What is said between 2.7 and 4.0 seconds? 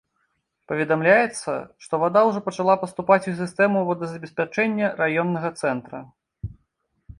паступаць у сістэму